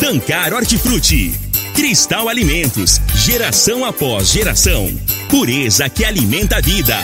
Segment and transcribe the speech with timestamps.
[0.00, 1.32] Tancar Hortifruti.
[1.74, 3.00] Cristal Alimentos.
[3.16, 4.88] Geração após geração.
[5.28, 6.94] Pureza que alimenta a vida.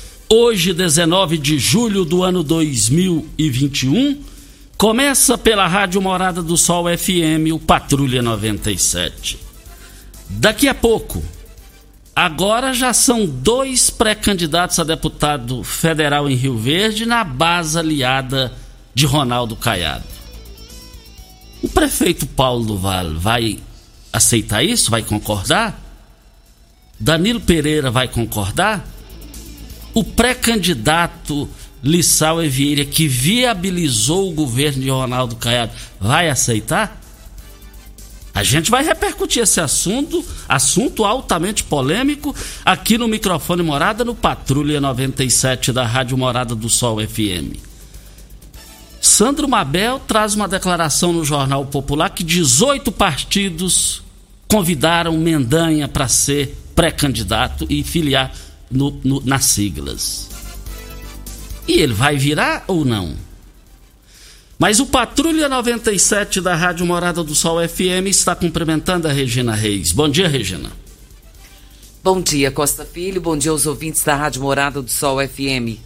[0.33, 4.23] Hoje, 19 de julho do ano 2021,
[4.77, 9.37] começa pela Rádio Morada do Sol FM, o Patrulha 97.
[10.29, 11.21] Daqui a pouco,
[12.15, 18.53] agora já são dois pré-candidatos a deputado federal em Rio Verde na base aliada
[18.95, 20.05] de Ronaldo Caiado.
[21.61, 23.59] O prefeito Paulo Vale vai
[24.13, 24.91] aceitar isso?
[24.91, 25.77] Vai concordar?
[26.97, 28.90] Danilo Pereira vai concordar?
[29.93, 31.49] O pré-candidato
[31.83, 37.01] Lissau Evieira, que viabilizou o governo de Ronaldo Caiado, vai aceitar?
[38.33, 44.79] A gente vai repercutir esse assunto, assunto altamente polêmico, aqui no microfone Morada, no Patrulha
[44.79, 47.57] 97 da Rádio Morada do Sol FM.
[49.01, 54.01] Sandro Mabel traz uma declaração no Jornal Popular que 18 partidos
[54.47, 58.31] convidaram Mendanha para ser pré-candidato e filiar
[58.71, 60.29] no, no, nas siglas.
[61.67, 63.15] E ele vai virar ou não?
[64.57, 69.91] Mas o Patrulha 97 da Rádio Morada do Sol FM está cumprimentando a Regina Reis.
[69.91, 70.71] Bom dia, Regina.
[72.03, 73.21] Bom dia, Costa Filho.
[73.21, 75.79] Bom dia aos ouvintes da Rádio Morada do Sol FM.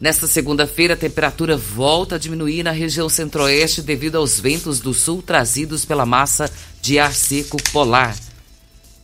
[0.00, 5.20] Nesta segunda-feira, a temperatura volta a diminuir na região centro-oeste devido aos ventos do sul
[5.20, 6.48] trazidos pela massa
[6.80, 8.16] de ar seco polar.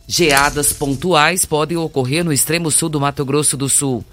[0.07, 4.05] Geadas pontuais podem ocorrer no extremo sul do Mato Grosso do Sul.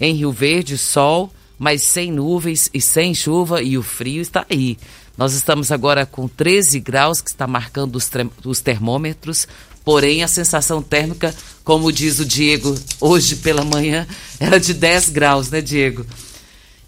[0.00, 4.78] Em Rio Verde, sol, mas sem nuvens e sem chuva e o frio está aí.
[5.16, 8.08] Nós estamos agora com 13 graus, que está marcando os,
[8.44, 9.46] os termômetros,
[9.84, 14.06] porém a sensação térmica, como diz o Diego hoje pela manhã,
[14.40, 16.06] era de 10 graus, né, Diego?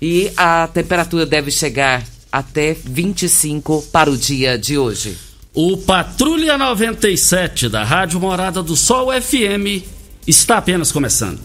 [0.01, 5.17] E a temperatura deve chegar até 25 para o dia de hoje.
[5.57, 9.87] O Patrulha 97 da Rádio Morada do Sol FM
[10.27, 11.39] está apenas começando.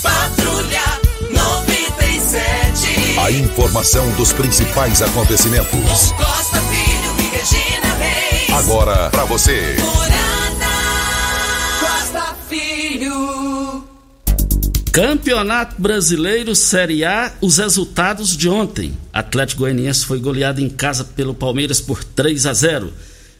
[0.00, 1.00] Patrulha
[1.32, 3.18] 97.
[3.18, 6.12] A informação dos principais acontecimentos.
[6.12, 8.50] Costa Filho e Regina Reis.
[8.50, 9.74] Agora para você.
[11.80, 13.33] Costa Filho.
[14.94, 18.96] Campeonato Brasileiro Série A, os resultados de ontem.
[19.12, 22.92] Atlético Goianiense foi goleado em casa pelo Palmeiras por 3 a 0.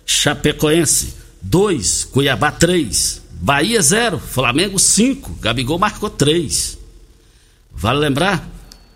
[0.05, 6.77] Chapecoense 2, Cuiabá 3, Bahia 0, Flamengo 5, Gabigol marcou 3.
[7.73, 8.45] Vale lembrar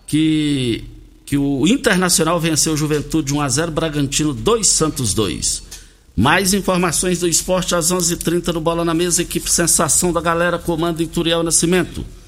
[0.05, 0.83] que
[1.25, 5.63] que o Internacional venceu o Juventude 1 a 0, Bragantino 2, Santos 2.
[6.13, 10.19] Mais informações do esporte às 11:30 h 30 no Bola na Mesa, equipe Sensação da
[10.19, 12.18] Galera, comando Ituriel Nascimento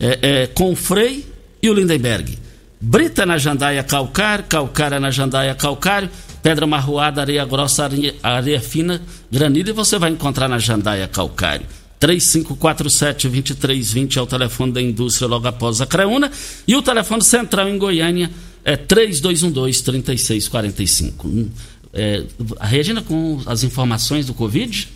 [0.00, 1.26] é, é, com Frei
[1.62, 2.38] e o Lindenberg.
[2.80, 6.08] Brita na jandaia calcário, calcária na jandaia calcário,
[6.42, 11.66] pedra marroada, areia grossa, areia, areia fina, granilha e você vai encontrar na jandaia calcário.
[12.00, 16.30] 3547-2320 é o telefone da indústria logo após a Creuna
[16.66, 18.30] e o telefone central em Goiânia
[18.64, 21.48] É 3212-3645.
[21.92, 22.22] É,
[22.60, 24.88] a Regina, com as informações do Covid?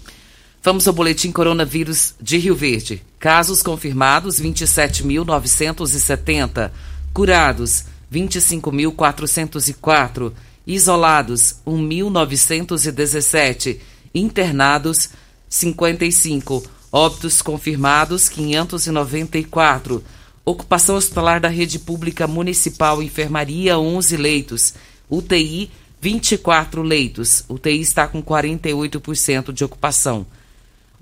[0.64, 3.02] Vamos ao boletim coronavírus de Rio Verde.
[3.18, 6.70] Casos confirmados 27.970.
[7.12, 7.82] Curados
[8.12, 10.32] 25.404.
[10.64, 13.80] Isolados 1.917.
[14.14, 15.10] Internados
[15.48, 16.62] 55.
[16.92, 20.04] Óbitos confirmados 594.
[20.44, 24.74] Ocupação hospitalar da rede pública municipal enfermaria 11 leitos.
[25.10, 27.44] UTI 24 leitos.
[27.48, 30.24] UTI está com 48% de ocupação.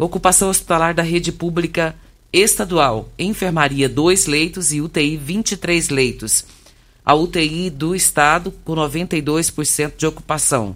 [0.01, 1.95] Ocupação hospitalar da rede pública
[2.33, 6.47] estadual, enfermaria 2 leitos e UTI 23 leitos.
[7.05, 10.75] A UTI do estado com 92% de ocupação.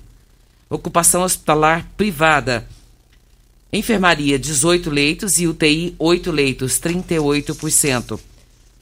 [0.68, 2.68] Ocupação hospitalar privada,
[3.72, 8.20] enfermaria 18 leitos e UTI 8 leitos, 38%.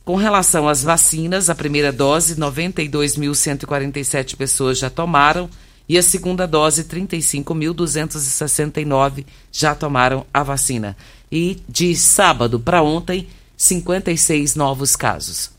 [0.05, 5.49] Com relação às vacinas, a primeira dose, 92.147 pessoas já tomaram
[5.89, 10.97] e a segunda dose, 35.269 já tomaram a vacina.
[11.31, 13.27] E de sábado para ontem,
[13.57, 15.51] 56 novos casos.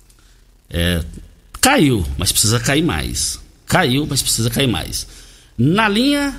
[0.70, 1.04] É,
[1.62, 3.40] caiu, mas precisa cair mais.
[3.66, 5.08] Caiu, mas precisa cair mais.
[5.58, 6.36] Na linha,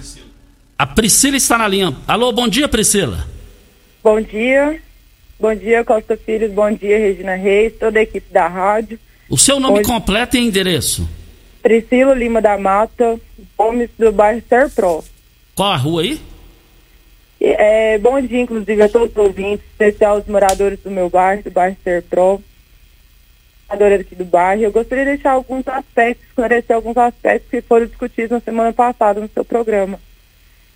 [0.79, 1.97] a Priscila está na linha.
[2.07, 3.27] Alô, bom dia, Priscila.
[4.03, 4.81] Bom dia.
[5.39, 6.53] Bom dia, Costa Filhos.
[6.53, 8.99] Bom dia, Regina Reis, toda a equipe da rádio.
[9.29, 11.09] O seu nome Bom- completo e endereço?
[11.63, 13.19] Priscila Lima da Mata,
[13.57, 15.05] Gomes do bairro Serpro.
[15.55, 16.21] Qual a rua aí?
[17.41, 21.51] É, bom dia, inclusive, a todos os ouvintes, especial aos moradores do meu bairro, do
[21.51, 22.43] bairro Serpro.
[23.69, 24.63] Moradores aqui do bairro.
[24.63, 29.21] Eu gostaria de deixar alguns aspectos, esclarecer alguns aspectos que foram discutidos na semana passada
[29.21, 30.01] no seu programa.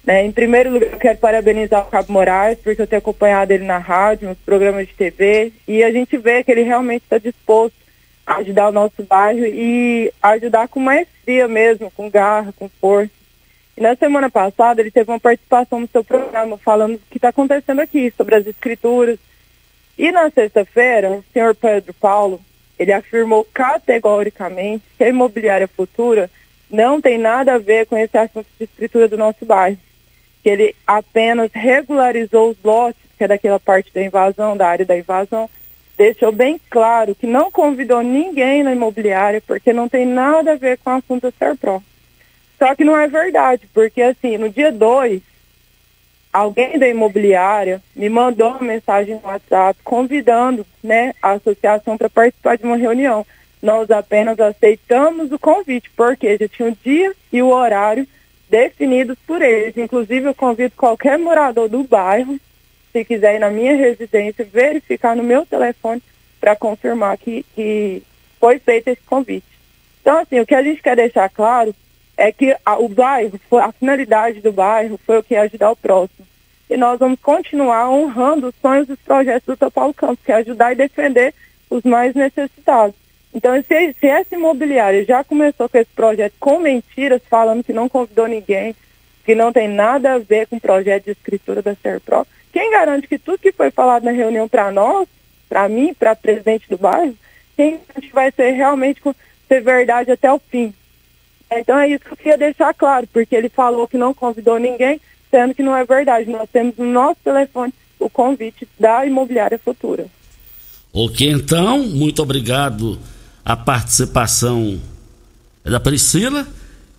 [0.05, 3.65] Né, em primeiro lugar, eu quero parabenizar o Cabo Moraes, porque eu tenho acompanhado ele
[3.65, 7.77] na rádio, nos programas de TV, e a gente vê que ele realmente está disposto
[8.27, 10.81] a ajudar o nosso bairro e ajudar com
[11.29, 13.11] maestria mesmo, com garra, com força.
[13.77, 17.29] E na semana passada ele teve uma participação no seu programa falando o que está
[17.29, 19.19] acontecendo aqui, sobre as escrituras.
[19.97, 22.41] E na sexta-feira, o senhor Pedro Paulo,
[22.79, 26.31] ele afirmou categoricamente que a imobiliária futura
[26.71, 29.79] não tem nada a ver com esse assunto de escritura do nosso bairro.
[30.43, 34.97] Que ele apenas regularizou os lotes, que é daquela parte da invasão, da área da
[34.97, 35.51] invasão,
[35.99, 40.79] deixou bem claro que não convidou ninguém na imobiliária, porque não tem nada a ver
[40.79, 41.83] com o assunto Serpro.
[42.57, 45.21] Só que não é verdade, porque assim, no dia 2,
[46.33, 52.57] alguém da imobiliária me mandou uma mensagem no WhatsApp convidando né, a associação para participar
[52.57, 53.27] de uma reunião.
[53.61, 58.07] Nós apenas aceitamos o convite, porque já tinha o dia e o horário
[58.49, 59.77] definidos por eles.
[59.77, 62.39] Inclusive, eu convido qualquer morador do bairro,
[62.99, 66.03] se quiser ir na minha residência, verificar no meu telefone
[66.41, 68.03] para confirmar que, que
[68.41, 69.47] foi feito esse convite.
[70.01, 71.75] Então, assim, o que a gente quer deixar claro
[72.17, 75.77] é que a, o bairro, a finalidade do bairro foi o que é ajudar o
[75.77, 76.27] próximo.
[76.69, 80.73] E nós vamos continuar honrando os sonhos dos projetos do Topal Campos, que é ajudar
[80.73, 81.33] e defender
[81.71, 82.97] os mais necessitados.
[83.33, 87.89] Então, se, se essa imobiliária já começou com esse projeto com mentiras, falando que não
[87.89, 88.75] convidou ninguém,
[89.25, 92.27] que não tem nada a ver com o projeto de escritura da Serpro,
[92.59, 95.07] quem garante que tudo que foi falado na reunião para nós,
[95.49, 97.17] para mim, para presidente do bairro,
[97.57, 99.01] quem garante que vai ser realmente
[99.47, 100.75] ser verdade até o fim?
[101.53, 105.01] Então é isso que eu queria deixar claro, porque ele falou que não convidou ninguém,
[105.31, 106.29] sendo que não é verdade.
[106.29, 110.07] Nós temos no nosso telefone o convite da imobiliária futura.
[110.93, 112.99] Ok, então, muito obrigado
[113.45, 114.81] a participação
[115.63, 116.45] da Priscila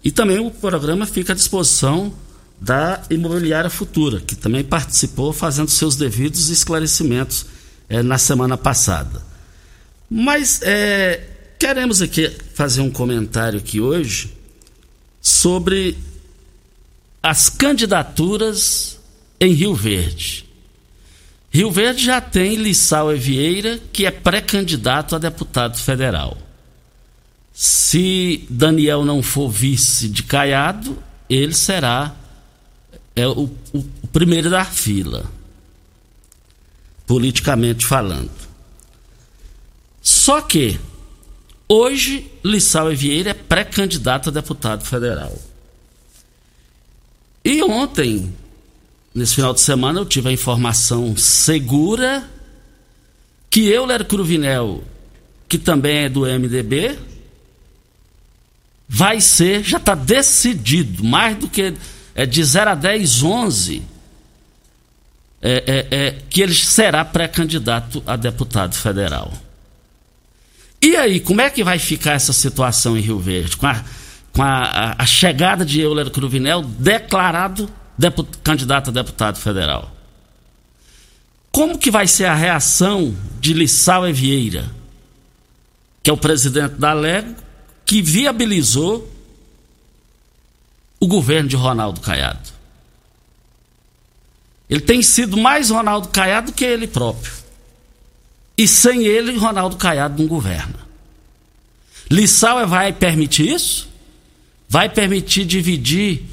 [0.01, 2.13] e também o programa fica à disposição
[2.59, 7.45] da Imobiliária Futura, que também participou fazendo seus devidos esclarecimentos
[7.87, 9.21] eh, na semana passada.
[10.09, 11.21] Mas eh,
[11.57, 14.33] queremos aqui fazer um comentário aqui hoje
[15.21, 15.97] sobre
[17.21, 18.99] as candidaturas
[19.39, 20.45] em Rio Verde.
[21.51, 26.37] Rio Verde já tem Lissau Vieira, que é pré-candidato a deputado federal.
[27.53, 30.97] Se Daniel não for vice de Caiado,
[31.29, 32.15] ele será
[33.19, 35.25] é, o, o- primeiro da fila,
[37.05, 38.31] politicamente falando.
[40.01, 40.79] Só que,
[41.67, 45.37] hoje, Lissau Vieira é pré-candidato a deputado federal.
[47.43, 48.33] E ontem,
[49.13, 52.29] nesse final de semana eu tive a informação segura
[53.49, 54.83] que eu, Léo Cruvinel,
[55.47, 56.97] que também é do MDB,
[58.87, 61.73] vai ser, já está decidido, mais do que
[62.15, 63.83] é, de 0 a 10, 11,
[65.41, 69.31] é, é, é, que ele será pré-candidato a deputado federal.
[70.81, 73.57] E aí, como é que vai ficar essa situação em Rio Verde?
[73.57, 73.83] Com a,
[74.33, 79.93] com a, a chegada de Euler Cruvinel declarado deput, candidato a deputado federal.
[81.51, 84.69] Como que vai ser a reação de Lissau Vieira,
[86.01, 87.35] que é o presidente da Lego,
[87.85, 89.09] que viabilizou
[90.99, 92.49] o governo de Ronaldo Caiado?
[94.69, 97.33] Ele tem sido mais Ronaldo Caiado do que ele próprio.
[98.57, 100.87] E sem ele, Ronaldo Caiado não governa.
[102.11, 103.89] Lissau vai permitir isso?
[104.67, 106.23] Vai permitir dividir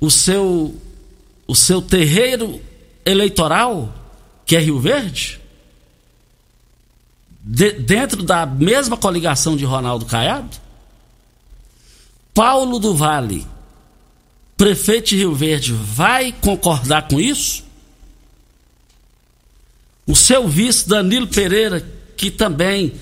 [0.00, 0.74] o seu,
[1.46, 2.60] o seu terreiro
[3.04, 3.92] eleitoral,
[4.46, 5.40] que é Rio Verde?
[7.40, 10.56] De, dentro da mesma coligação de Ronaldo Caiado?
[12.32, 13.46] Paulo do Vale,
[14.56, 17.64] prefeito de Rio Verde, vai concordar com isso?
[20.06, 21.84] O seu vice Danilo Pereira,
[22.16, 22.94] que também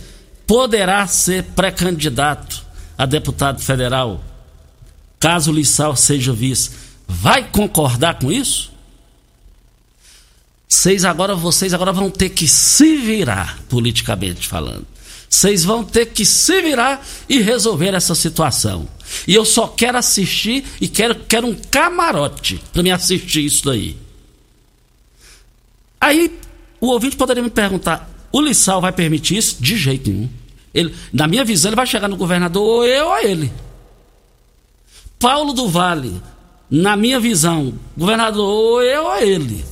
[0.46, 2.64] poderá ser pré-candidato
[2.96, 4.22] a deputado federal,
[5.18, 6.70] caso o Lissau seja vice,
[7.06, 8.72] vai concordar com isso?
[10.68, 14.86] Vocês agora, vocês agora vão ter que se virar, politicamente falando.
[15.28, 18.88] Vocês vão ter que se virar e resolver essa situação.
[19.26, 23.96] E eu só quero assistir e quero, quero um camarote para me assistir isso daí.
[26.00, 26.38] Aí
[26.80, 29.56] o ouvinte poderia me perguntar: o Lissau vai permitir isso?
[29.60, 30.28] De jeito nenhum.
[30.74, 33.52] Ele, na minha visão, ele vai chegar no governador ou eu ou ele.
[35.18, 36.20] Paulo do Vale,
[36.68, 39.64] na minha visão, governador ou eu ou ele.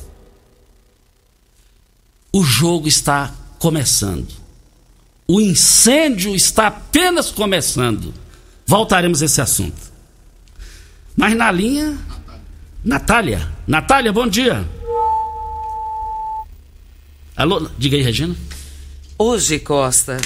[2.32, 4.28] O jogo está começando.
[5.26, 8.14] O incêndio está apenas começando.
[8.70, 9.80] Voltaremos a esse assunto.
[11.16, 11.98] Mas na linha,
[12.84, 13.50] Natália.
[13.66, 14.64] Natália, bom dia.
[17.34, 18.36] Alô, diga aí, Regina.
[19.18, 20.18] Hoje, Costa,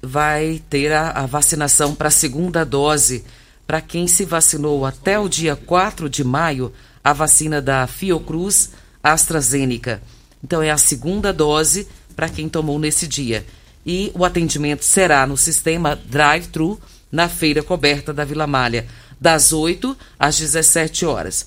[0.00, 3.24] vai ter a, a vacinação para a segunda dose.
[3.66, 8.70] Para quem se vacinou até o dia 4 de maio, a vacina da Fiocruz
[9.02, 10.00] AstraZeneca.
[10.44, 13.44] Então, é a segunda dose para quem tomou nesse dia.
[13.84, 18.86] E o atendimento será no sistema drive-thru na feira coberta da Vila Malha,
[19.20, 21.46] das 8 às 17 horas.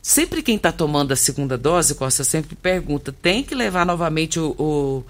[0.00, 4.54] Sempre quem está tomando a segunda dose, Costa, sempre pergunta: tem que levar novamente o,
[4.58, 5.04] o,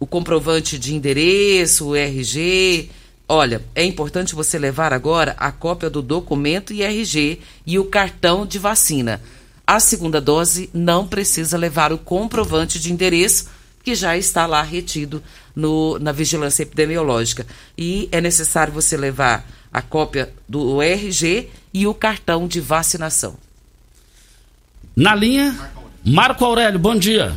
[0.00, 2.88] o, comprovante de endereço, o RG?
[3.28, 8.46] Olha, é importante você levar agora a cópia do documento e RG e o cartão
[8.46, 9.20] de vacina.
[9.66, 13.50] A segunda dose não precisa levar o comprovante de endereço,
[13.84, 15.22] que já está lá retido
[15.54, 17.46] no, na vigilância epidemiológica.
[17.76, 23.36] E é necessário você levar a cópia do RG e o cartão de vacinação.
[24.94, 25.56] Na linha,
[26.04, 27.34] Marco Aurélio, bom dia.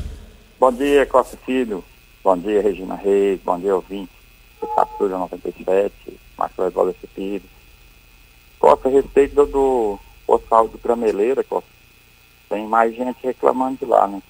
[0.60, 1.84] Bom dia, Costa Filho.
[2.24, 3.40] Bom dia, Regina Reis.
[3.44, 4.12] Bom dia, ouvinte.
[4.76, 7.56] Patrulha 97, Marco Aurélio Filho.
[8.60, 11.70] Costa, a respeito do, do hospital do Grameleira, Costa,
[12.50, 14.22] tem mais gente reclamando de lá, né?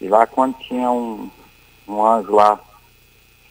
[0.00, 1.30] E lá quando tinha um,
[1.86, 2.60] um anjo lá,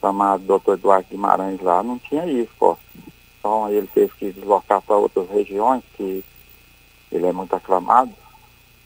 [0.06, 0.74] chamado Dr.
[0.74, 2.84] Eduardo Guimarães lá, não tinha isso, Costa.
[3.40, 6.24] Então ele teve que deslocar para outras regiões, que
[7.12, 8.14] ele é muito aclamado.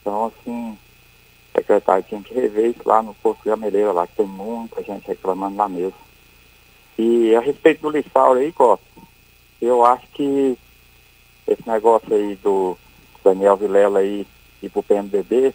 [0.00, 4.26] Então, assim, o secretário tinha que rever isso lá no posto Gameleira, lá, que tem
[4.26, 5.98] muita gente reclamando lá mesmo.
[6.96, 8.84] E a respeito do Lissauro aí, Costa,
[9.60, 10.56] eu acho que
[11.46, 12.78] esse negócio aí do
[13.22, 14.26] Daniel Vilela aí
[14.62, 15.52] ir pro PMDB,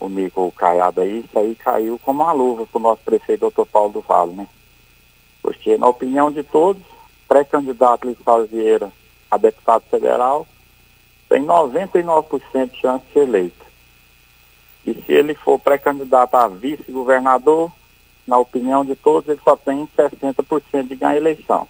[0.00, 3.92] o Mico Caiado aí, isso aí caiu como uma luva pro nosso prefeito, doutor Paulo
[3.92, 4.48] do Vale, né?
[5.44, 6.82] Porque, na opinião de todos,
[7.28, 8.90] pré-candidato Lissauro Vieira
[9.30, 10.46] a deputado federal,
[11.28, 13.62] tem 99% de chance de ser eleito.
[14.86, 17.70] E se ele for pré-candidato a vice-governador,
[18.26, 21.68] na opinião de todos, ele só tem 60% de ganhar a eleição.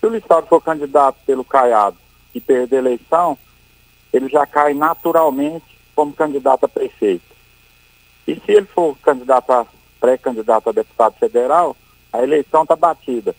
[0.00, 1.98] Se o Lissaudo for candidato pelo Caiado
[2.34, 3.36] e perder a eleição,
[4.10, 7.34] ele já cai naturalmente como candidato a prefeito.
[8.26, 9.66] E se ele for candidato a
[10.00, 11.76] pré-candidato a deputado federal,
[12.14, 13.34] a eleição está batida.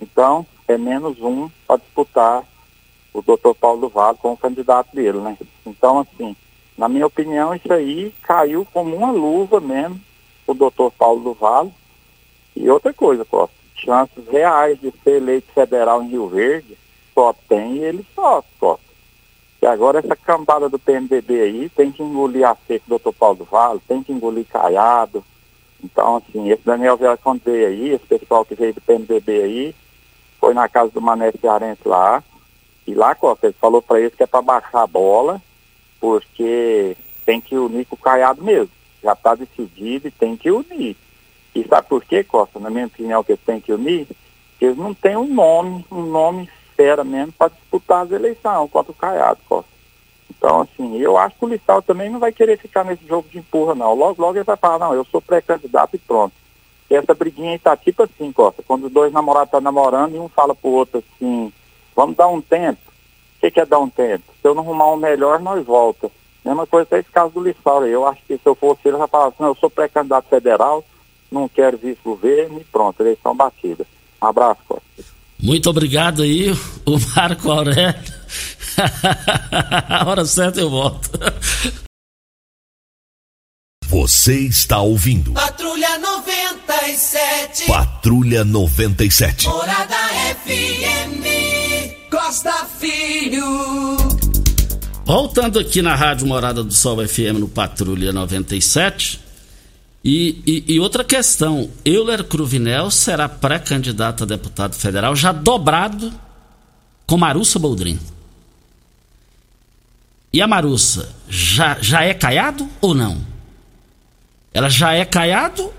[0.00, 2.44] Então, é menos um para disputar
[3.12, 5.36] o doutor Paulo Vale como candidato dele, né?
[5.66, 6.36] Então, assim,
[6.78, 10.00] na minha opinião, isso aí caiu como uma luva mesmo,
[10.46, 11.72] o doutor Paulo do Vale.
[12.54, 16.78] E outra coisa, Costa, chances reais de ser eleito federal em Rio Verde,
[17.12, 18.90] só tem ele só, Costa.
[19.60, 23.38] E agora essa cambada do PMDB aí tem que engolir a seca do doutor Paulo
[23.38, 25.24] do Vale, tem que engolir Caiado.
[25.82, 29.74] Então, assim, esse Daniel Vieira veio aí, esse pessoal que veio do PMDB aí,
[30.38, 32.22] foi na casa do Mané Cearense lá,
[32.86, 35.40] e lá, Costa, ele falou para eles que é para baixar a bola,
[36.00, 38.70] porque tem que unir com o Caiado mesmo.
[39.02, 40.96] Já está decidido e tem que unir.
[41.54, 42.58] E sabe por quê, Costa?
[42.58, 44.08] Na minha opinião, que eles têm que unir?
[44.60, 48.94] Eles não têm um nome, um nome fera mesmo para disputar as eleições contra o
[48.94, 49.70] Caiado, Costa.
[50.30, 53.38] Então, assim, eu acho que o Lissau também não vai querer ficar nesse jogo de
[53.38, 53.94] empurra, não.
[53.94, 56.32] Logo, logo ele vai falar, não, eu sou pré-candidato e pronto.
[56.88, 60.14] E essa briguinha aí tá tipo assim, Costa, quando os dois namorados estão tá namorando
[60.14, 61.52] e um fala pro outro assim,
[61.94, 62.80] vamos dar um tempo.
[63.36, 64.24] O que, que é dar um tempo?
[64.40, 66.10] Se eu não arrumar um melhor, nós volta.
[66.44, 67.86] Mesma coisa é esse caso do Lissau.
[67.86, 70.84] Eu acho que se eu fosse ele, eu já falava assim, eu sou pré-candidato federal,
[71.30, 73.86] não quero vice-governo e pronto, eleição batida.
[74.22, 74.84] Um abraço, Costa.
[75.38, 76.50] Muito obrigado aí,
[76.84, 78.20] o Marco Aurélio.
[79.88, 81.10] A hora certa eu volto.
[83.86, 85.32] Você está ouvindo.
[85.32, 87.66] Patrulha 97.
[87.66, 89.48] Patrulha 97.
[89.48, 89.96] Morada
[90.44, 92.10] FM.
[92.10, 93.96] Costa Filho.
[95.04, 99.20] Voltando aqui na Rádio Morada do Sol FM no Patrulha 97.
[100.04, 106.12] E, e, e outra questão: Euler Cruvinel será pré-candidato a deputado federal já dobrado
[107.06, 107.98] com Marussa Boldrin.
[110.32, 113.20] E a Marussa já, já é caiado ou não?
[114.54, 115.72] Ela já é caiado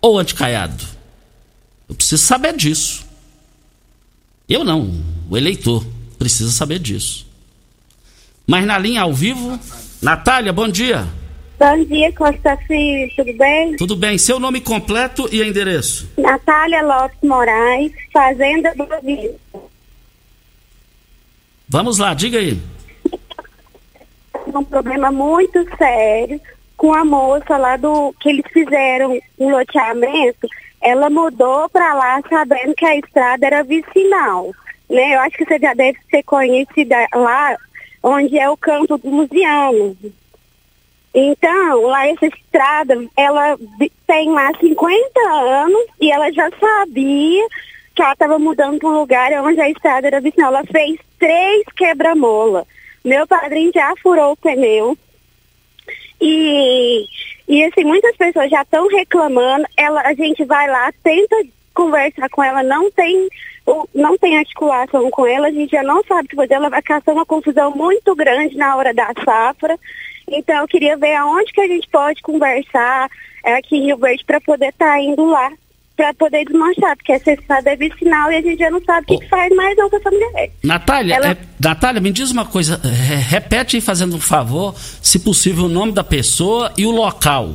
[0.00, 0.84] ou anticaiado?
[1.88, 3.04] Eu preciso saber disso.
[4.48, 4.92] Eu não,
[5.28, 5.84] o eleitor
[6.18, 7.26] precisa saber disso.
[8.46, 9.58] Mas na linha ao vivo,
[10.00, 11.06] Natália, bom dia.
[11.58, 13.76] Bom dia, Costa Filho, tudo bem?
[13.76, 14.16] Tudo bem.
[14.18, 16.08] Seu nome completo e endereço?
[16.16, 19.36] Natália Lopes Moraes, Fazenda Boa Vista.
[21.68, 22.60] Vamos lá, diga aí
[24.46, 26.40] um problema muito sério
[26.76, 30.48] com a moça lá do que eles fizeram um loteamento.
[30.80, 34.50] Ela mudou para lá sabendo que a estrada era vicinal.
[34.88, 35.14] Né?
[35.14, 37.56] Eu acho que você já deve ser conhecida lá
[38.02, 39.96] onde é o campo do Lusiano.
[41.14, 43.58] Então, lá essa estrada, ela
[44.06, 47.46] tem lá 50 anos e ela já sabia
[47.94, 50.54] que ela estava mudando para um lugar onde a estrada era vicinal.
[50.54, 52.66] Ela fez três quebra-mola.
[53.04, 54.96] Meu padrinho já furou o pneu.
[56.20, 57.06] E,
[57.48, 59.66] e assim, muitas pessoas já estão reclamando.
[59.76, 61.36] Ela, a gente vai lá, tenta
[61.74, 63.28] conversar com ela, não tem,
[63.94, 66.82] não tem articulação com ela, a gente já não sabe o que fazer, ela vai
[66.82, 69.78] caçar uma confusão muito grande na hora da safra.
[70.28, 73.08] Então eu queria ver aonde que a gente pode conversar
[73.44, 75.50] é, aqui em Rio Verde para poder estar tá indo lá
[76.00, 79.06] para poder desmanchar, porque essa estrada é vicinal e a gente já não sabe o
[79.06, 80.50] que, que faz mais não com essa mulher.
[80.64, 81.30] Natália, Ela...
[81.32, 85.68] é, Natália, me diz uma coisa, é, repete aí fazendo um favor, se possível, o
[85.68, 87.50] nome da pessoa e o local.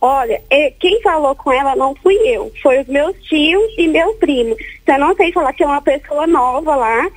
[0.00, 4.14] Olha, é, quem falou com ela não fui eu, foi os meus tios e meu
[4.14, 4.56] primo.
[4.82, 7.08] Então, eu não sei falar que é uma pessoa nova lá,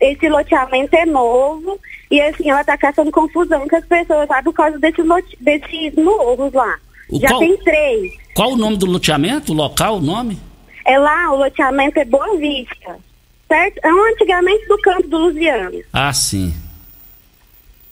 [0.00, 1.78] esse loteamento é novo,
[2.10, 5.04] e assim, ela tá caçando confusão com as pessoas lá por causa desses,
[5.38, 6.78] desses morros lá.
[7.12, 8.12] O Já qual, tem três.
[8.34, 9.52] Qual o nome do loteamento?
[9.52, 10.40] O local, o nome?
[10.86, 12.98] É lá, o loteamento é Boa Vista.
[13.46, 13.80] Certo?
[13.84, 15.78] É um antigamente do campo do Luziano.
[15.92, 16.54] Ah, sim.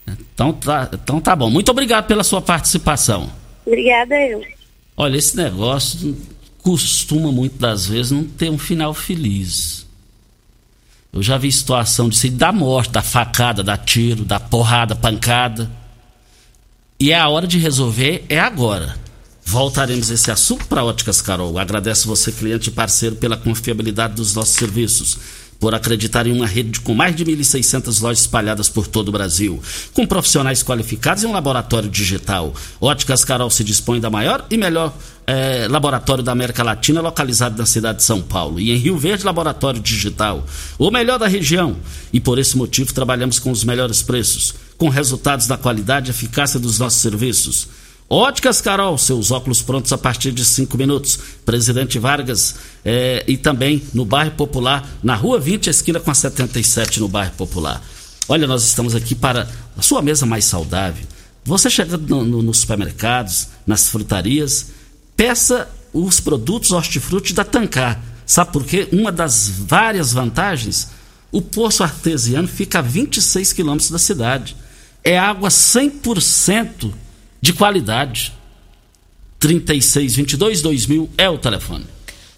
[0.07, 1.51] Então tá, então tá bom.
[1.51, 3.31] Muito obrigado pela sua participação.
[3.63, 4.41] Obrigada eu.
[4.97, 6.17] Olha, esse negócio
[6.63, 9.87] costuma muitas das vezes não ter um final feliz.
[11.13, 15.69] Eu já vi situação de da morte, da facada, da tiro, da porrada, pancada.
[16.99, 18.95] E é a hora de resolver, é agora.
[19.45, 21.57] Voltaremos esse assunto para Óticas Carol.
[21.57, 25.17] Agradeço você, cliente e parceiro, pela confiabilidade dos nossos serviços
[25.61, 29.61] por acreditar em uma rede com mais de 1.600 lojas espalhadas por todo o Brasil,
[29.93, 32.51] com profissionais qualificados e um laboratório digital.
[32.81, 34.91] Óticas Carol se dispõe da maior e melhor
[35.27, 38.59] é, laboratório da América Latina, localizado na cidade de São Paulo.
[38.59, 40.43] E em Rio Verde, laboratório digital,
[40.79, 41.77] o melhor da região.
[42.11, 46.59] E por esse motivo trabalhamos com os melhores preços, com resultados da qualidade e eficácia
[46.59, 47.67] dos nossos serviços.
[48.13, 51.17] Óticas Carol, seus óculos prontos a partir de 5 minutos.
[51.45, 56.99] Presidente Vargas é, e também no bairro Popular, na rua 20, esquina com a 77
[56.99, 57.81] no bairro Popular.
[58.27, 61.05] Olha, nós estamos aqui para a sua mesa mais saudável.
[61.45, 64.67] Você chegando no, no, nos supermercados, nas frutarias,
[65.15, 67.97] peça os produtos hortifruti da Tancar.
[68.25, 68.89] Sabe por quê?
[68.91, 70.89] Uma das várias vantagens,
[71.31, 74.57] o poço artesiano fica a 26 quilômetros da cidade.
[75.01, 76.91] É água 100%
[77.41, 78.33] de qualidade.
[79.39, 81.85] 3622 2000 é o telefone.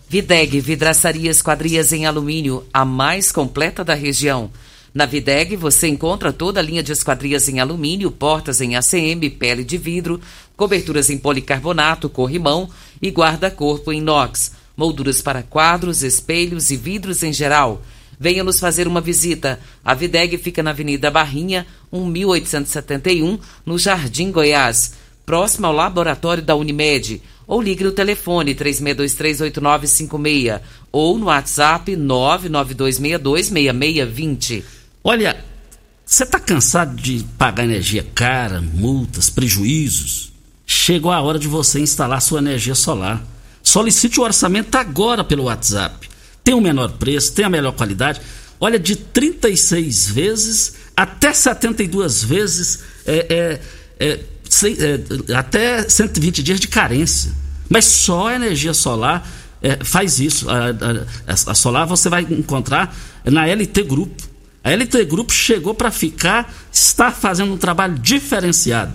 [0.08, 4.50] Videg Vidraçaria Esquadrias em Alumínio, a mais completa da região.
[4.94, 9.64] Na Videg você encontra toda a linha de esquadrias em alumínio, portas em ACM, pele
[9.64, 10.22] de vidro,
[10.56, 12.70] coberturas em policarbonato, corrimão
[13.02, 17.82] e guarda-corpo em inox, molduras para quadros, espelhos e vidros em geral.
[18.24, 19.60] Venha nos fazer uma visita.
[19.84, 24.94] A Videg fica na Avenida Barrinha, 1871, no Jardim Goiás,
[25.26, 27.22] próximo ao laboratório da Unimed.
[27.46, 34.64] ou ligue no telefone 36238956 ou no WhatsApp 992626620.
[35.04, 35.44] Olha,
[36.06, 40.32] você está cansado de pagar energia cara, multas, prejuízos?
[40.66, 43.22] Chegou a hora de você instalar sua energia solar.
[43.62, 46.13] Solicite o orçamento agora pelo WhatsApp.
[46.44, 48.22] Tem o menor preço, tem a melhor qualidade.
[48.60, 53.60] Olha, de 36 vezes até 72 vezes, é,
[54.00, 54.22] é, é, é,
[55.36, 57.32] até 120 dias de carência.
[57.68, 59.28] Mas só a energia solar
[59.62, 60.48] é, faz isso.
[60.50, 60.72] A, a,
[61.52, 64.22] a, solar você vai encontrar na LT Grupo.
[64.64, 68.94] A LT Grupo chegou para ficar, está fazendo um trabalho diferenciado.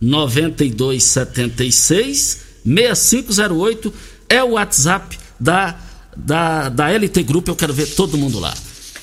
[0.00, 3.92] 9276 6508
[4.28, 5.78] é o WhatsApp da,
[6.16, 7.50] da, da LT Grupo.
[7.50, 8.54] Eu quero ver todo mundo lá.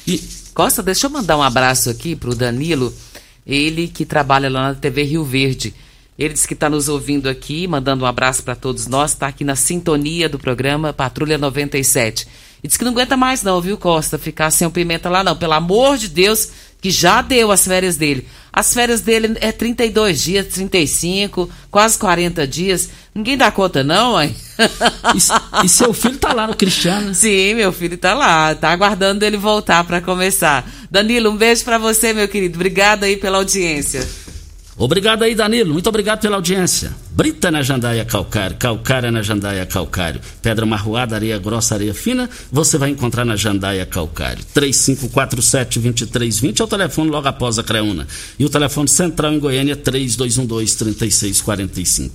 [0.08, 0.42] E...
[0.54, 2.94] Costa, deixa eu mandar um abraço aqui pro Danilo,
[3.48, 5.74] ele que trabalha lá na TV Rio Verde.
[6.20, 9.46] Ele disse que está nos ouvindo aqui, mandando um abraço para todos nós, está aqui
[9.46, 12.28] na sintonia do programa Patrulha 97.
[12.62, 15.36] E disse que não aguenta mais não, viu, Costa, ficar sem o Pimenta lá não.
[15.36, 16.50] Pelo amor de Deus,
[16.82, 18.28] que já deu as férias dele.
[18.54, 22.90] As férias dele é 32 dias, 35, quase 40 dias.
[23.16, 24.36] Ninguém dá conta não, mãe?
[25.16, 27.14] E, e seu filho tá lá no Cristiano?
[27.16, 30.70] Sim, meu filho tá lá, tá aguardando ele voltar para começar.
[30.90, 32.56] Danilo, um beijo para você, meu querido.
[32.56, 34.08] Obrigada aí pela audiência.
[34.84, 35.74] Obrigado aí, Danilo.
[35.74, 36.92] Muito obrigado pela audiência.
[37.12, 40.20] Brita na Jandaia Calcário, Calcária na Jandaia Calcário.
[40.42, 44.44] Pedra marroada, areia grossa, areia fina, você vai encontrar na Jandaia Calcário.
[44.56, 48.08] 3547-2320 é o telefone logo após a Creuna.
[48.40, 52.10] E o telefone central em Goiânia, 3212-3645.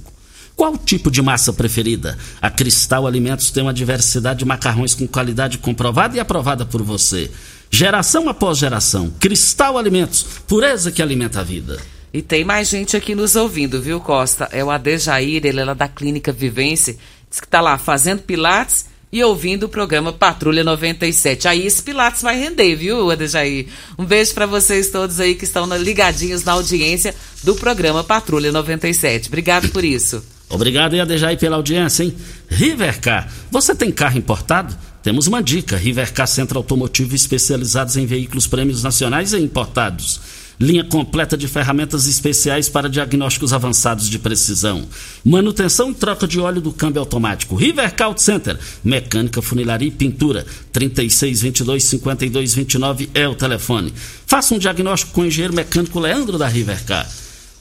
[0.57, 2.19] Qual tipo de massa preferida?
[2.43, 7.31] A Cristal Alimentos tem uma diversidade de macarrões com qualidade comprovada e aprovada por você.
[7.71, 9.09] Geração após geração.
[9.21, 11.79] Cristal Alimentos, pureza que alimenta a vida.
[12.17, 14.49] E tem mais gente aqui nos ouvindo, viu, Costa?
[14.51, 16.97] É o Adejair, ele é lá da Clínica Vivência,
[17.29, 21.47] diz que tá lá fazendo pilates e ouvindo o programa Patrulha 97.
[21.47, 23.67] Aí esse pilates vai render, viu, Adejair?
[23.99, 29.29] Um beijo para vocês todos aí que estão ligadinhos na audiência do programa Patrulha 97.
[29.29, 30.25] Obrigado por isso.
[30.49, 32.17] Obrigado, Adejair, pela audiência, hein?
[32.49, 34.75] Rivercar, você tem carro importado?
[35.03, 41.37] Temos uma dica: Rivercar Centro Automotivo especializados em veículos prêmios nacionais e importados linha completa
[41.37, 44.87] de ferramentas especiais para diagnósticos avançados de precisão,
[45.25, 51.85] manutenção e troca de óleo do câmbio automático, Rivercalt Center, mecânica, funilaria e pintura, 3622
[51.85, 53.93] 5229 é o telefone.
[54.27, 57.09] Faça um diagnóstico com o engenheiro mecânico Leandro da Rivercar.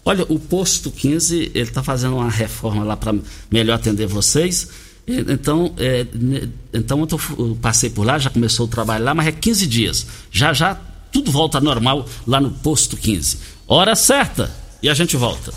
[0.03, 3.15] Olha, o posto 15, ele está fazendo uma reforma lá para
[3.49, 4.67] melhor atender vocês.
[5.08, 6.05] Então, é,
[6.73, 7.08] então
[7.39, 10.08] eu passei por lá, já começou o trabalho lá, mas é 15 dias.
[10.31, 10.79] Já já
[11.15, 13.39] tudo volta normal lá no posto 15.
[13.69, 14.51] Hora certa
[14.84, 15.54] e a gente volta.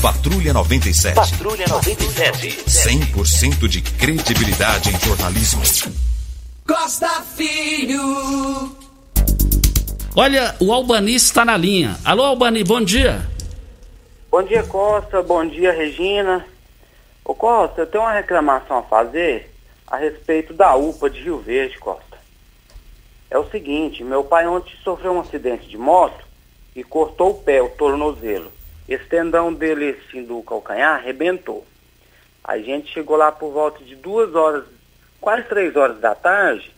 [0.00, 1.16] Patrulha 97.
[1.16, 2.62] Patrulha 97.
[2.64, 5.60] 100% de credibilidade em jornalismo.
[6.64, 8.76] Costa Filho.
[10.14, 11.98] Olha, o Albani está na linha.
[12.04, 13.28] Alô, Albani, bom dia.
[14.30, 15.20] Bom dia, Costa.
[15.20, 16.46] Bom dia, Regina.
[17.24, 19.52] Ô, Costa, eu tenho uma reclamação a fazer
[19.84, 22.11] a respeito da UPA de Rio Verde, Costa
[23.32, 26.22] é o seguinte, meu pai ontem sofreu um acidente de moto
[26.76, 28.52] e cortou o pé, o tornozelo.
[28.86, 31.66] Esse tendão dele, assim, do calcanhar, arrebentou.
[32.44, 34.66] A gente chegou lá por volta de duas horas,
[35.18, 36.74] quase três horas da tarde,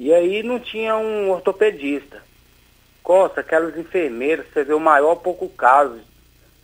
[0.00, 2.20] e aí não tinha um ortopedista.
[3.00, 6.00] Costa, aquelas enfermeiras, você vê o maior pouco caso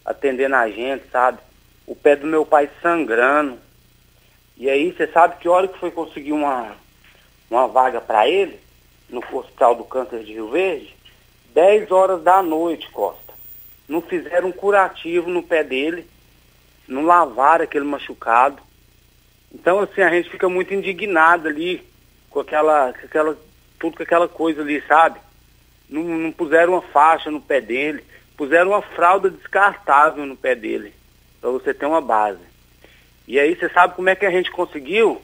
[0.04, 1.38] atendendo a gente, sabe?
[1.86, 3.58] O pé do meu pai sangrando.
[4.56, 6.74] E aí, você sabe que hora que foi conseguir uma,
[7.48, 8.66] uma vaga para ele?
[9.08, 10.94] No Hospital do Câncer de Rio Verde,
[11.54, 13.32] 10 horas da noite, Costa.
[13.88, 16.06] Não fizeram um curativo no pé dele,
[16.86, 18.62] não lavaram aquele machucado.
[19.52, 21.82] Então, assim, a gente fica muito indignado ali
[22.28, 23.38] com aquela, com aquela,
[23.78, 25.18] tudo com aquela coisa ali, sabe?
[25.88, 28.04] Não, não puseram uma faixa no pé dele,
[28.36, 30.92] puseram uma fralda descartável no pé dele,
[31.40, 32.46] para você ter uma base.
[33.26, 35.20] E aí, você sabe como é que a gente conseguiu?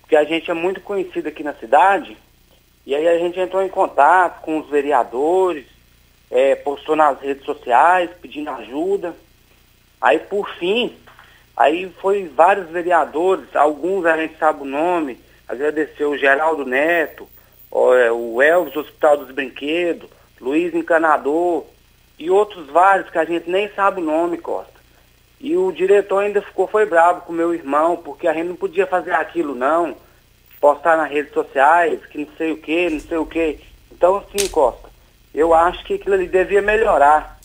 [0.00, 2.16] Porque a gente é muito conhecido aqui na cidade,
[2.86, 5.66] e aí a gente entrou em contato com os vereadores,
[6.30, 9.14] é, postou nas redes sociais pedindo ajuda.
[10.00, 10.94] Aí por fim,
[11.56, 15.18] aí foi vários vereadores, alguns a gente sabe o nome,
[15.48, 17.26] agradeceu o Geraldo Neto,
[17.72, 21.64] é, o Elvis Hospital dos Brinquedos, Luiz Encanador
[22.18, 24.74] e outros vários que a gente nem sabe o nome, Costa.
[25.40, 28.86] E o diretor ainda ficou, foi bravo com meu irmão, porque a gente não podia
[28.86, 29.96] fazer aquilo não
[30.64, 33.60] postar nas redes sociais, que não sei o que, não sei o que.
[33.92, 34.88] Então, assim, Costa,
[35.34, 37.38] eu acho que aquilo ali devia melhorar.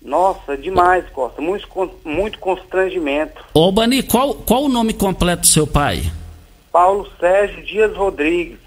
[0.00, 1.42] Nossa, demais, Costa.
[1.42, 1.66] Muito,
[2.04, 3.44] muito constrangimento.
[3.52, 6.12] Ô, Bani, qual, qual o nome completo do seu pai?
[6.70, 8.60] Paulo Sérgio Dias Rodrigues.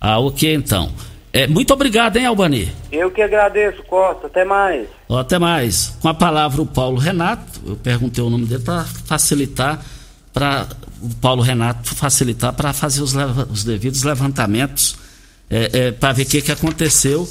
[0.00, 0.90] Ah, ok, então.
[1.30, 2.72] É, muito obrigado, hein, Albani?
[2.90, 4.28] Eu que agradeço, Costa.
[4.28, 4.88] Até mais.
[5.10, 5.88] até mais.
[6.00, 7.60] Com a palavra o Paulo Renato.
[7.66, 9.84] Eu perguntei o nome dele para facilitar,
[10.34, 10.66] para
[11.00, 13.14] o Paulo Renato facilitar para fazer os,
[13.50, 14.96] os, devidos levantamentos,
[15.48, 17.26] é, é, para ver o que, que aconteceu.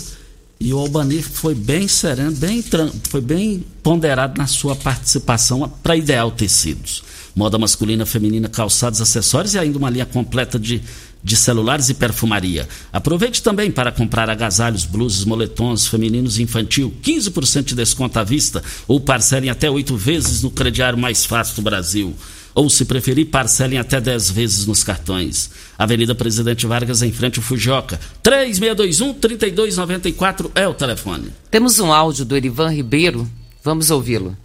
[0.59, 2.63] E o Albani foi bem sereno, bem,
[3.09, 7.03] foi bem ponderado na sua participação para Ideal Tecidos.
[7.35, 10.81] Moda masculina, feminina, calçados, acessórios e ainda uma linha completa de
[11.23, 12.67] de celulares e perfumaria.
[12.91, 18.61] Aproveite também para comprar agasalhos, blusas, moletons femininos e infantil, 15% de desconto à vista
[18.87, 22.13] ou parcelem até oito vezes no crediário mais fácil do Brasil.
[22.55, 25.49] Ou, se preferir, parcelem até 10 vezes nos cartões.
[25.77, 27.99] Avenida Presidente Vargas, em frente ao Fujoca.
[28.23, 31.33] 3621-3294 é o telefone.
[31.49, 33.27] Temos um áudio do Erivan Ribeiro.
[33.63, 34.37] Vamos ouvi-lo.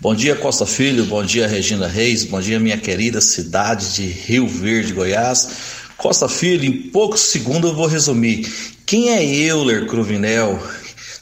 [0.00, 1.04] Bom dia, Costa Filho.
[1.06, 2.24] Bom dia, Regina Reis.
[2.24, 5.48] Bom dia, minha querida cidade de Rio Verde, Goiás.
[5.96, 8.46] Costa Filho, em poucos segundos eu vou resumir.
[8.86, 10.62] Quem é Euler Cruvinel?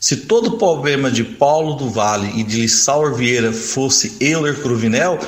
[0.07, 5.19] Se todo o problema de Paulo do Vale e de Lissauer Vieira fosse Euler Cruvinel,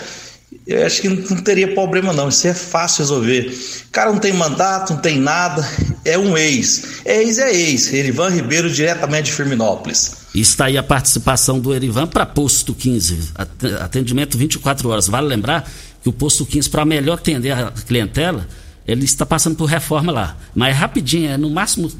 [0.65, 3.53] eu acho que não teria problema não, isso é fácil resolver.
[3.89, 5.69] O cara não tem mandato, não tem nada,
[6.05, 7.03] é um ex.
[7.05, 10.13] Ex é ex, Erivan Ribeiro diretamente de Firminópolis.
[10.33, 13.33] Está aí a participação do Erivan para posto 15,
[13.81, 15.09] atendimento 24 horas.
[15.09, 15.69] Vale lembrar
[16.01, 18.47] que o posto 15, para melhor atender a clientela,
[18.87, 20.37] ele está passando por reforma lá.
[20.55, 21.91] Mas é rapidinho, é no máximo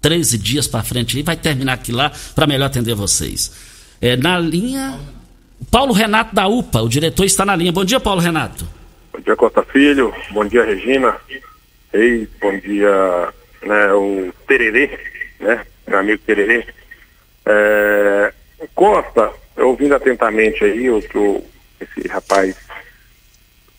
[0.00, 3.52] 13 dias para frente e vai terminar aqui lá para melhor atender vocês.
[4.00, 4.98] É, na linha,
[5.70, 7.72] Paulo Renato da UPA, o diretor está na linha.
[7.72, 8.66] Bom dia, Paulo Renato.
[9.12, 10.14] Bom dia, Costa Filho.
[10.30, 11.16] Bom dia, Regina.
[11.92, 13.32] Ei, bom dia,
[13.62, 14.98] né, o Tererê,
[15.40, 16.66] né, meu amigo Tererê.
[17.46, 18.32] É,
[18.74, 21.44] Costa, ouvindo atentamente aí o que
[21.80, 22.56] esse rapaz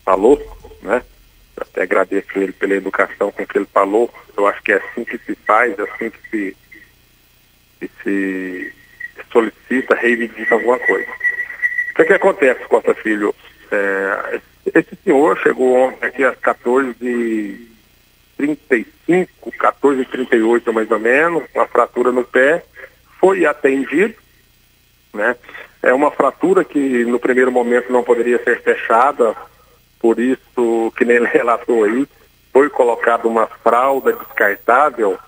[0.04, 0.40] falou,
[0.82, 1.02] né?
[1.60, 4.12] Até agradeço ele pela educação com que ele falou.
[4.36, 6.56] Eu acho que é assim que se faz, é assim que se,
[7.78, 8.72] que se
[9.30, 11.10] solicita, reivindica alguma coisa.
[11.90, 13.34] O que, é que acontece, Costa Filho?
[13.70, 14.40] É,
[14.74, 22.64] esse senhor chegou ontem aqui às 14h35, 14h38 mais ou menos, uma fratura no pé,
[23.18, 24.14] foi atendido,
[25.12, 25.36] né?
[25.82, 29.34] É uma fratura que no primeiro momento não poderia ser fechada,
[30.00, 32.06] por isso que nem ele relatou aí,
[32.52, 35.18] foi colocada uma fralda descartável,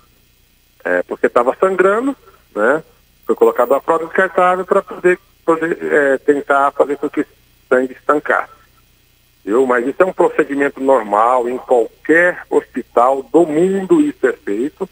[0.83, 2.15] é, porque estava sangrando,
[2.53, 2.83] né?
[3.25, 7.25] Foi colocada uma fralda descartável para poder, poder é, tentar fazer com que o
[7.69, 8.51] sangue estancasse.
[9.45, 9.65] Viu?
[9.65, 14.89] Mas isso é um procedimento normal em qualquer hospital do mundo isso é feito.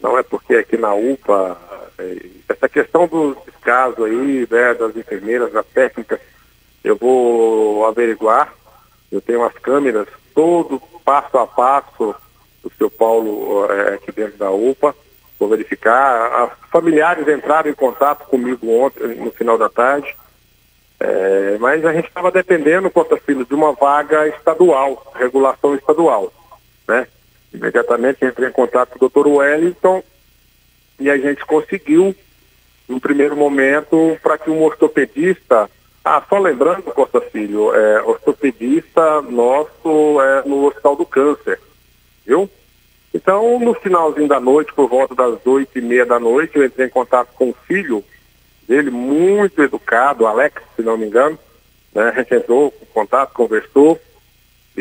[0.00, 1.56] Não é porque aqui na UPA
[1.98, 6.20] é, essa questão dos casos aí, né, das enfermeiras, das técnicas,
[6.82, 8.54] eu vou averiguar.
[9.10, 12.14] Eu tenho as câmeras, todo passo a passo
[12.62, 14.94] do seu Paulo é, aqui dentro da UPA,
[15.38, 16.44] vou verificar.
[16.44, 20.14] As familiares entraram em contato comigo ontem, no final da tarde,
[21.00, 26.32] é, mas a gente estava dependendo, Costa Filho, de uma vaga estadual, regulação estadual,
[26.86, 27.06] né?
[27.54, 30.02] Imediatamente entrei em contato com o doutor Wellington,
[30.98, 32.14] e a gente conseguiu,
[32.88, 35.70] no primeiro momento, para que um ortopedista.
[36.10, 41.60] Ah, só lembrando, Costa Filho, é, ortopedista nosso é no Hospital do Câncer,
[42.24, 42.48] viu?
[43.12, 46.86] Então, no finalzinho da noite, por volta das oito e meia da noite, eu entrei
[46.86, 48.02] em contato com o filho
[48.66, 51.38] dele, muito educado, Alex, se não me engano.
[51.94, 52.08] Né?
[52.08, 54.00] A gente entrou em contato, conversou,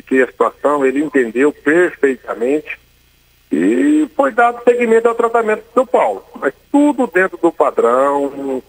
[0.07, 2.79] que a situação, ele entendeu perfeitamente
[3.51, 6.23] e foi dado seguimento ao tratamento do Paulo.
[6.35, 8.63] Mas tudo dentro do padrão,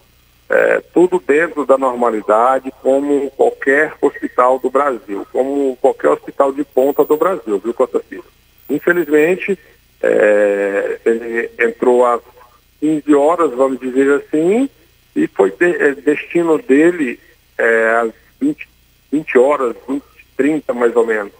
[0.49, 7.05] é, tudo dentro da normalidade, como qualquer hospital do Brasil, como qualquer hospital de ponta
[7.05, 8.25] do Brasil, viu, Costa Filho?
[8.67, 9.57] Infelizmente,
[10.01, 12.21] é, ele entrou às
[12.79, 14.67] 15 horas, vamos dizer assim,
[15.15, 17.19] e foi de, é, destino dele
[17.57, 18.67] é, às 20,
[19.11, 20.03] 20 horas, 20,
[20.35, 21.33] 30 mais ou menos,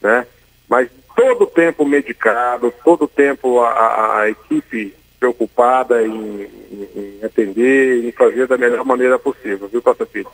[0.00, 0.26] né?
[0.68, 6.88] Mas todo o tempo medicado, todo o tempo a, a, a equipe preocupada em, em,
[6.94, 10.30] em, atender, em fazer da melhor maneira possível, viu, Costa Filho?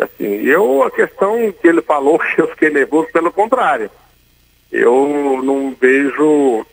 [0.00, 3.90] Assim, eu, a questão que ele falou, eu fiquei nervoso, pelo contrário.
[4.70, 6.66] Eu não vejo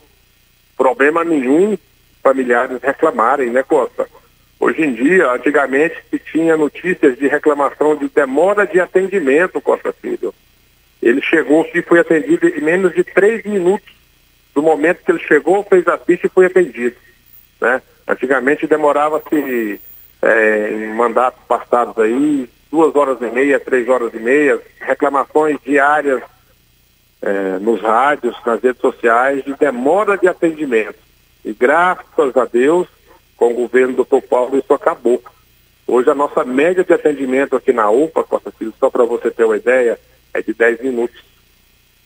[0.75, 1.77] problema nenhum
[2.21, 4.07] familiares reclamarem, né, Costa?
[4.59, 10.33] Hoje em dia, antigamente, se tinha notícias de reclamação de demora de atendimento, Costa Filho.
[11.01, 13.93] Ele chegou e foi atendido em menos de três minutos
[14.55, 16.95] do momento que ele chegou, fez a ficha e foi atendido.
[17.63, 17.81] Né?
[18.05, 19.79] Antigamente demorava-se
[20.21, 26.21] é, em mandatos passados aí, duas horas e meia, três horas e meia, reclamações diárias
[27.21, 30.99] é, nos rádios, nas redes sociais, de demora de atendimento.
[31.45, 32.85] E graças a Deus,
[33.37, 34.27] com o governo do Dr.
[34.27, 35.23] Paulo, isso acabou.
[35.87, 39.45] Hoje a nossa média de atendimento aqui na UPA, Costa Filho, só para você ter
[39.45, 39.97] uma ideia,
[40.33, 41.23] é de 10 minutos.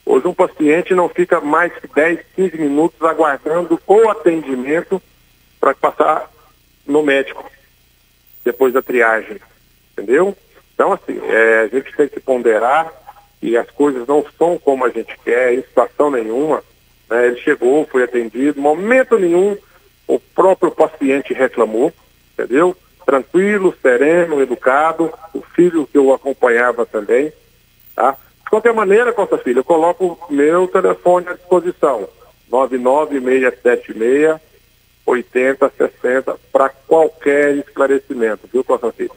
[0.06, 5.02] Hoje um paciente não fica mais que 10, 15 minutos aguardando o atendimento
[5.60, 6.32] para passar
[6.86, 7.50] no médico,
[8.44, 9.40] depois da triagem.
[9.92, 10.36] Entendeu?
[10.74, 12.92] Então, assim, é, a gente tem que ponderar
[13.42, 16.64] e as coisas não são como a gente quer, em situação nenhuma.
[17.10, 17.28] Né?
[17.28, 19.58] Ele chegou, foi atendido, momento nenhum
[20.08, 21.92] o próprio paciente reclamou,
[22.34, 22.76] entendeu?
[23.06, 27.34] Tranquilo, sereno, educado, o filho que eu acompanhava também,
[27.96, 28.16] tá?
[28.44, 32.08] De qualquer maneira, Costa Filho, eu coloco meu telefone à disposição,
[32.50, 34.40] 99676
[35.08, 39.12] 8060 para qualquer esclarecimento, viu, Costa Filho?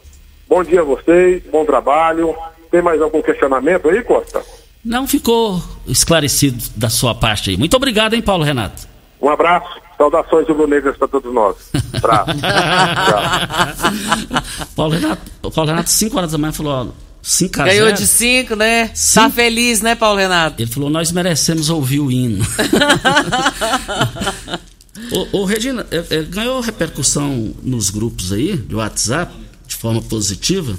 [0.49, 2.35] Bom dia a vocês, bom trabalho.
[2.71, 4.43] Tem mais algum questionamento aí, Costa?
[4.85, 7.57] Não ficou esclarecido da sua parte aí.
[7.57, 8.89] Muito obrigado, hein, Paulo Renato?
[9.21, 9.69] Um abraço.
[9.99, 11.57] Saudações rubro-negras para todos nós.
[14.75, 16.87] Paulo Renato, Paulo Renato, 5 horas da manhã, falou: ó,
[17.21, 17.99] 5 a Ganhou 0.
[17.99, 18.91] de 5, né?
[18.95, 19.21] Sim.
[19.21, 20.63] Tá feliz, né, Paulo Renato?
[20.63, 22.43] Ele falou: nós merecemos ouvir o hino.
[25.13, 29.35] ô, ô, Regina, é, é, ganhou repercussão nos grupos aí, de WhatsApp,
[29.67, 30.79] de forma positiva,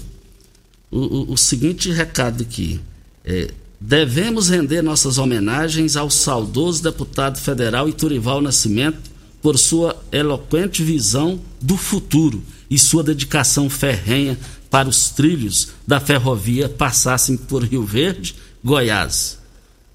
[0.89, 2.79] o, o- o seguinte recado aqui.
[3.23, 9.09] É, devemos render nossas homenagens ao saudoso deputado federal Iturival Nascimento
[9.41, 14.37] por sua eloquente visão do futuro e sua dedicação ferrenha
[14.69, 19.39] para os trilhos da ferrovia passassem por Rio Verde, Goiás.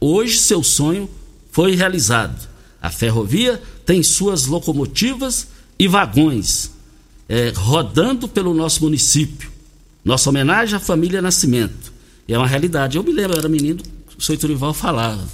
[0.01, 1.09] Hoje seu sonho
[1.53, 2.49] foi realizado.
[2.87, 6.71] A ferrovia tem suas locomotivas e vagões
[7.29, 9.51] eh, rodando pelo nosso município.
[10.05, 11.93] Nossa homenagem à família Nascimento.
[12.29, 12.97] E é uma realidade.
[12.97, 13.83] Eu me lembro, eu era menino,
[14.17, 15.27] o senhor Turival falava.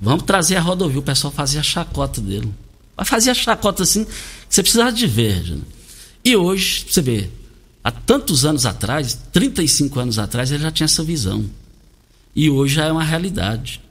[0.00, 1.00] Vamos trazer a rodovia.
[1.00, 2.50] O pessoal fazia chacota dele.
[2.96, 4.06] Mas fazia chacota assim,
[4.48, 5.56] você precisava de verde.
[5.56, 5.62] né?
[6.24, 7.28] E hoje, você vê,
[7.84, 11.44] há tantos anos atrás, 35 anos atrás, ele já tinha essa visão.
[12.34, 13.82] E hoje já é uma realidade.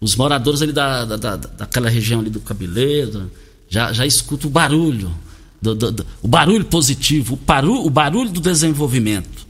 [0.00, 3.30] Os moradores ali da, da, da- daquela região ali do Cabeleiro
[3.68, 5.12] já, já escutam o barulho,
[5.60, 9.46] do- do- do- o barulho positivo, o, paru, o barulho do desenvolvimento.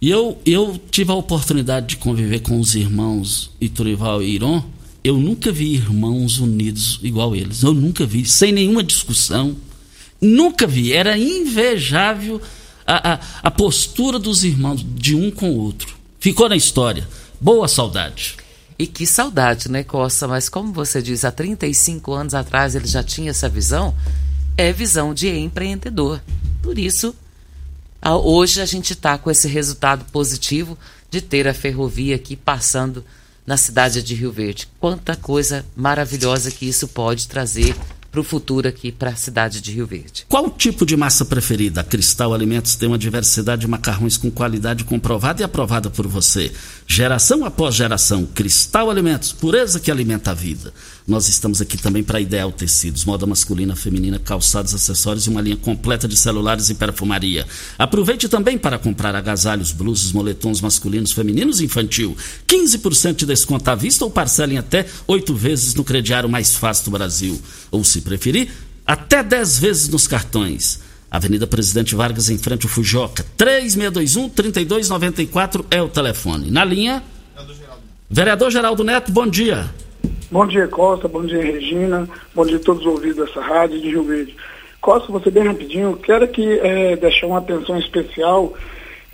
[0.00, 4.62] E eu, eu tive a oportunidade de conviver com os irmãos Iturival e Iron.
[5.04, 7.62] Eu nunca vi irmãos unidos igual eles.
[7.62, 9.56] Eu nunca vi, sem nenhuma discussão.
[10.20, 10.92] Nunca vi.
[10.92, 12.40] Era invejável
[12.86, 15.94] a, a, a postura dos irmãos de um com o outro.
[16.20, 17.08] Ficou na história.
[17.40, 18.36] Boa saudade.
[18.78, 20.26] E que saudade, né, Costa?
[20.26, 23.94] Mas como você diz, há 35 anos atrás ele já tinha essa visão,
[24.56, 26.22] é visão de empreendedor.
[26.62, 27.14] Por isso,
[28.04, 30.76] hoje a gente está com esse resultado positivo
[31.10, 33.04] de ter a ferrovia aqui passando
[33.46, 34.68] na cidade de Rio Verde.
[34.78, 37.76] Quanta coisa maravilhosa que isso pode trazer
[38.12, 40.26] para o futuro aqui para a cidade de Rio Verde.
[40.28, 41.80] Qual tipo de massa preferida?
[41.80, 46.52] A Cristal Alimentos tem uma diversidade de macarrões com qualidade comprovada e aprovada por você.
[46.86, 48.26] Geração após geração.
[48.26, 50.74] Cristal Alimentos, pureza que alimenta a vida.
[51.08, 55.56] Nós estamos aqui também para Ideal Tecidos, moda masculina, feminina, calçados, acessórios e uma linha
[55.56, 57.46] completa de celulares e perfumaria.
[57.78, 62.14] Aproveite também para comprar agasalhos, blusas, moletons masculinos, femininos e infantil.
[62.46, 66.90] 15% de desconto à vista ou parcelem até oito vezes no crediário mais fácil do
[66.92, 67.40] Brasil.
[67.70, 68.50] Ou, se preferir,
[68.86, 70.82] até 10 vezes nos cartões.
[71.10, 73.24] Avenida Presidente Vargas, em frente ao Fujoca.
[73.38, 76.50] 3621-3294 é o telefone.
[76.50, 77.02] Na linha,
[78.08, 79.66] Vereador Geraldo Neto, bom dia.
[80.30, 81.08] Bom dia, Costa.
[81.08, 82.08] Bom dia, Regina.
[82.34, 84.36] Bom dia a todos os ouvidos dessa rádio de Rio Verde.
[84.80, 88.52] Costa, você bem rapidinho, quero aqui eh, deixar uma atenção especial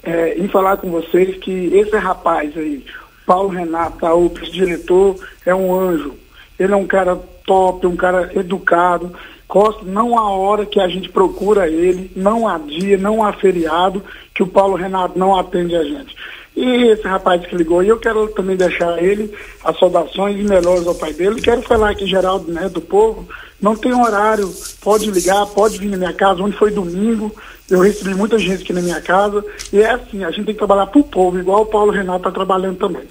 [0.03, 2.85] eh, em falar com vocês que esse rapaz aí,
[3.27, 6.15] Paulo Renato, o diretor, é um anjo.
[6.59, 9.13] Ele é um cara top, um cara educado.
[9.49, 14.05] Costa, não há hora que a gente procura ele, não há dia, não há feriado
[14.35, 16.15] que o Paulo Renato não atende a gente.
[16.55, 19.33] E esse rapaz que ligou, e eu quero também deixar ele
[19.65, 21.41] as saudações e melhores ao pai dele.
[21.41, 23.27] Quero falar que Geraldo Neto, do povo,
[23.59, 27.35] não tem horário, pode ligar, pode vir na minha casa, onde foi domingo,
[27.71, 29.43] eu recebi muita gente aqui na minha casa,
[29.73, 32.31] e é assim, a gente tem que trabalhar pro povo, igual o Paulo Renato está
[32.33, 33.05] trabalhando também.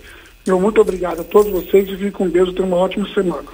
[0.45, 3.47] Eu muito obrigado a todos vocês e fiquem com Deus tenham uma ótima semana.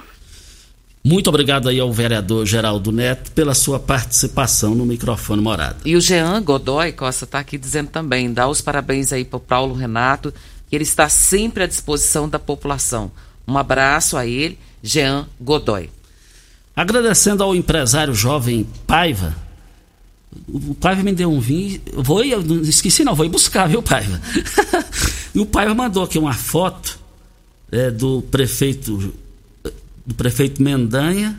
[1.06, 5.76] Muito obrigado aí ao vereador Geraldo Neto pela sua participação no microfone morada.
[5.84, 9.40] E o Jean Godoy Costa está aqui dizendo também, dá os parabéns aí para o
[9.40, 10.32] Paulo Renato,
[10.66, 13.12] que ele está sempre à disposição da população.
[13.46, 15.90] Um abraço a ele, Jean Godoy.
[16.74, 19.36] Agradecendo ao empresário jovem Paiva.
[20.48, 21.82] O Paiva me deu um vinho.
[21.92, 24.18] Vou, eu não esqueci, não, vou ir buscar, viu, Paiva?
[25.34, 26.98] e o Paiva mandou aqui uma foto
[27.70, 29.12] é, do prefeito
[30.06, 31.38] do prefeito Mendanha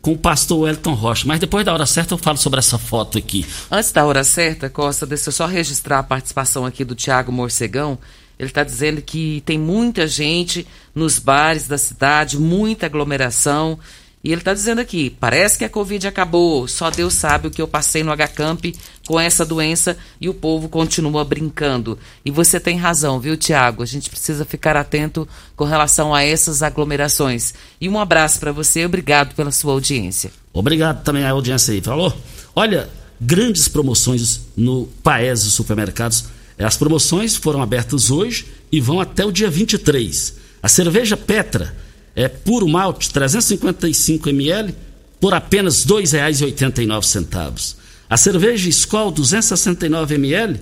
[0.00, 1.24] com o pastor Wellington Rocha.
[1.26, 3.46] Mas depois da hora certa eu falo sobre essa foto aqui.
[3.70, 7.98] Antes da hora certa, Costa, deixa eu só registrar a participação aqui do Tiago Morcegão.
[8.38, 13.78] Ele está dizendo que tem muita gente nos bares da cidade, muita aglomeração.
[14.24, 17.60] E ele está dizendo aqui: parece que a Covid acabou, só Deus sabe o que
[17.60, 18.64] eu passei no H-Camp
[19.06, 21.98] com essa doença e o povo continua brincando.
[22.24, 23.82] E você tem razão, viu, Tiago?
[23.82, 27.52] A gente precisa ficar atento com relação a essas aglomerações.
[27.78, 30.32] E um abraço para você, obrigado pela sua audiência.
[30.54, 32.16] Obrigado também à audiência aí, falou?
[32.56, 32.88] Olha,
[33.20, 36.24] grandes promoções no Paese Supermercados.
[36.58, 40.36] As promoções foram abertas hoje e vão até o dia 23.
[40.62, 41.83] A cerveja Petra
[42.14, 44.72] é puro malte 355 ml
[45.20, 47.74] por apenas R$ 2,89.
[48.08, 50.60] A cerveja Skol 269 ml, R$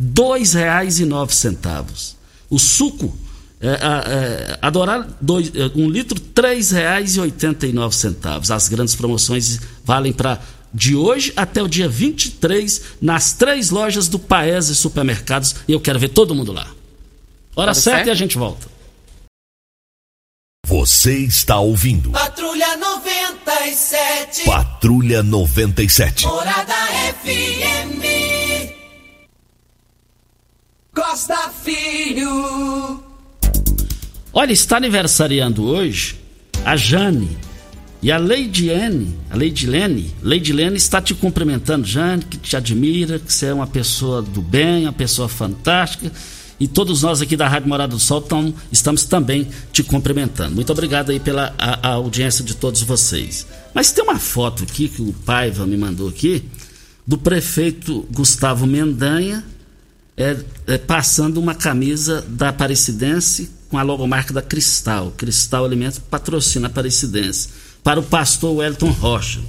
[0.00, 2.14] 2,09.
[2.48, 3.14] O suco
[3.60, 8.54] é, é, Adorar dois, é, um litro, R$ 3,89.
[8.54, 10.40] As grandes promoções valem para
[10.72, 16.00] de hoje até o dia 23 nas três lojas do Paese Supermercados e eu quero
[16.00, 16.66] ver todo mundo lá.
[17.54, 18.73] Hora certa e a gente volta.
[20.66, 22.10] Você está ouvindo.
[22.10, 24.44] Patrulha 97.
[24.46, 26.26] Patrulha 97.
[26.26, 26.74] Morada
[27.22, 28.02] FM.
[30.94, 33.04] Costa Filho.
[34.32, 36.18] Olha, está aniversariando hoje
[36.64, 37.36] a Jane.
[38.00, 42.54] E a Lady Anne, a Lady Lene, Lady Lene está te cumprimentando, Jane, que te
[42.54, 46.12] admira, que você é uma pessoa do bem, uma pessoa fantástica
[46.64, 50.54] e todos nós aqui da Rádio Morada do Sol tam, estamos também te cumprimentando.
[50.54, 53.46] Muito obrigado aí pela a, a audiência de todos vocês.
[53.74, 56.42] Mas tem uma foto aqui que o Paiva me mandou aqui
[57.06, 59.44] do prefeito Gustavo Mendanha
[60.16, 65.12] é, é, passando uma camisa da Aparecidense com a logomarca da Cristal.
[65.18, 67.50] Cristal Alimentos patrocina a Aparecidense
[67.82, 69.42] para o pastor Wellington Rocha.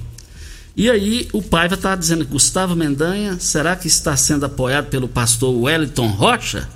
[0.76, 5.56] E aí o Paiva está dizendo Gustavo Mendanha, será que está sendo apoiado pelo pastor
[5.56, 6.75] Wellington Rocha?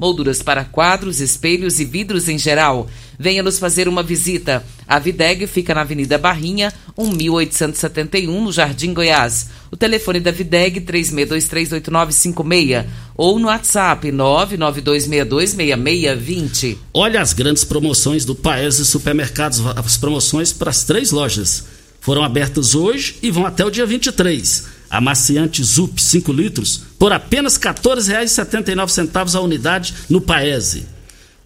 [0.00, 2.88] molduras para quadros, espelhos e vidros em geral.
[3.18, 4.64] Venha nos fazer uma visita.
[4.88, 9.50] A Videg fica na Avenida Barrinha, 1871, no Jardim Goiás.
[9.70, 16.78] O telefone da Videg 36238956 ou no WhatsApp 992626620.
[16.94, 21.64] Olha as grandes promoções do Paese Supermercados, as promoções para as três lojas.
[22.00, 24.80] Foram abertas hoje e vão até o dia 23.
[24.88, 30.84] Amaciante Zup 5 litros por apenas R$ 14,79 a unidade no Paese.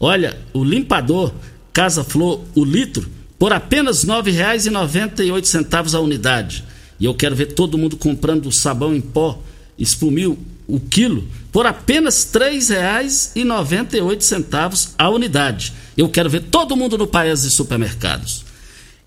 [0.00, 1.32] Olha, o limpador
[1.72, 6.64] Casa Flor o litro por apenas R$ 9,98 a unidade.
[6.98, 9.40] E eu quero ver todo mundo comprando sabão em pó
[9.78, 10.36] espumil
[10.66, 15.72] o quilo por apenas R$ 3,98 a unidade.
[15.96, 18.44] Eu quero ver todo mundo no país de supermercados.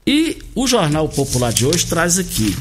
[0.05, 2.55] E o Jornal Popular de hoje traz aqui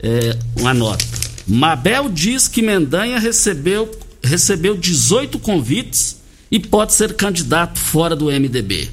[0.00, 1.27] é, uma nota.
[1.50, 3.90] Mabel diz que Mendanha recebeu,
[4.22, 6.20] recebeu 18 convites
[6.50, 8.90] e pode ser candidato fora do MDB.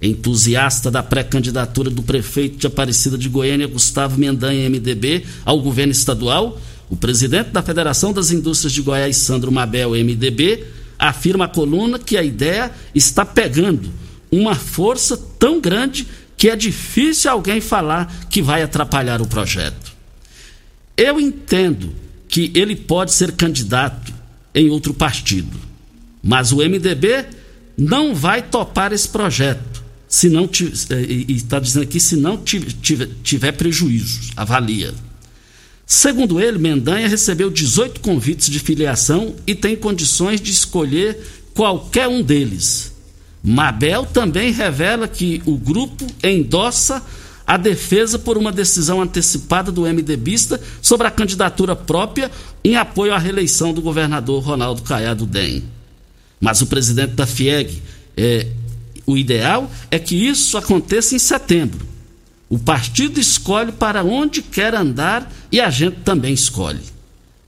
[0.00, 6.56] Entusiasta da pré-candidatura do prefeito de Aparecida de Goiânia, Gustavo Mendanha, MDB, ao governo estadual,
[6.88, 10.64] o presidente da Federação das Indústrias de Goiás, Sandro Mabel, MDB,
[10.96, 13.90] afirma à coluna que a ideia está pegando
[14.30, 16.06] uma força tão grande
[16.36, 19.91] que é difícil alguém falar que vai atrapalhar o projeto.
[20.96, 21.92] Eu entendo
[22.28, 24.12] que ele pode ser candidato
[24.54, 25.58] em outro partido,
[26.22, 27.26] mas o MDB
[27.76, 29.72] não vai topar esse projeto
[30.12, 34.92] se não eh, e está dizendo aqui se não tiver, tiver prejuízos, avalia.
[35.86, 41.18] Segundo ele, Mendanha recebeu 18 convites de filiação e tem condições de escolher
[41.54, 42.92] qualquer um deles.
[43.42, 47.02] Mabel também revela que o grupo endossa
[47.46, 52.30] a defesa por uma decisão antecipada do MDBista sobre a candidatura própria
[52.64, 55.64] em apoio à reeleição do governador Ronaldo Caiado Dem.
[56.40, 57.82] Mas o presidente da FIEG,
[58.16, 58.46] é,
[59.06, 61.86] o ideal é que isso aconteça em setembro.
[62.48, 66.82] O partido escolhe para onde quer andar e a gente também escolhe.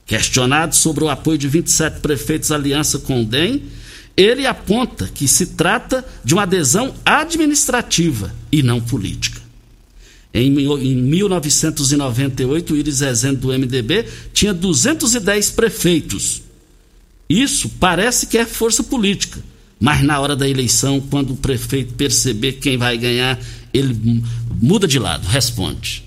[0.05, 3.63] Questionado sobre o apoio de 27 prefeitos aliança com o DEM,
[4.15, 9.34] ele aponta que se trata de uma adesão administrativa e não política.
[10.35, 16.41] Em, em 1998, o Iris Rezende do MDB tinha 210 prefeitos.
[17.29, 19.41] Isso parece que é força política.
[19.79, 23.39] Mas na hora da eleição, quando o prefeito perceber quem vai ganhar,
[23.73, 24.21] ele
[24.61, 26.03] muda de lado, responde.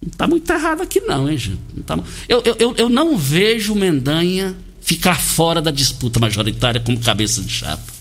[0.00, 1.60] Não está muito errado aqui, não, hein, gente?
[1.74, 1.98] Não tá...
[2.26, 7.92] eu, eu, eu não vejo Mendanha ficar fora da disputa majoritária como cabeça de chapa.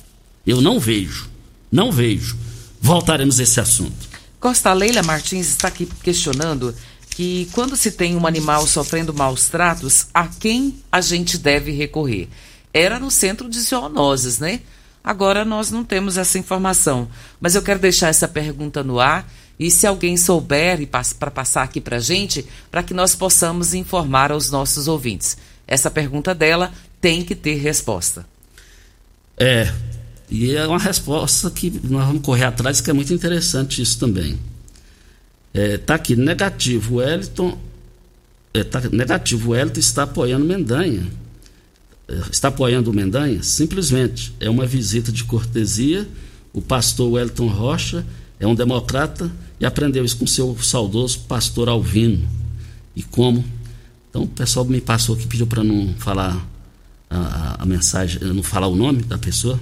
[0.48, 1.30] Eu não vejo.
[1.70, 2.38] Não vejo.
[2.82, 4.09] Voltaremos a esse assunto.
[4.40, 6.74] Costa Leila Martins está aqui questionando
[7.10, 12.30] que quando se tem um animal sofrendo maus tratos, a quem a gente deve recorrer?
[12.74, 14.62] Era no centro de zoonoses, né?
[15.04, 17.10] Agora nós não temos essa informação.
[17.42, 19.30] Mas eu quero deixar essa pergunta no ar
[19.60, 24.32] e se alguém souber para passar aqui para a gente, para que nós possamos informar
[24.32, 25.38] aos nossos ouvintes.
[25.68, 26.72] Essa pergunta dela
[27.02, 28.26] tem que ter resposta.
[29.38, 29.74] É,
[30.30, 34.38] e é uma resposta que nós vamos correr atrás, que é muito interessante isso também.
[35.54, 37.58] É, tá aqui, negativo, Wellington.
[38.54, 41.08] É, tá, negativo, Wellington está apoiando Mendanha.
[42.08, 43.42] É, está apoiando o Mendanha?
[43.42, 44.34] Simplesmente.
[44.40, 46.08] É uma visita de cortesia.
[46.54, 48.06] O pastor Wellington Rocha
[48.40, 52.28] é um democrata e aprendeu isso com seu saudoso pastor Alvino.
[52.96, 53.44] E como?
[54.10, 56.46] Então o pessoal me passou aqui, pediu para não falar
[57.10, 59.60] a, a, mensagem, não falar o nome da pessoa.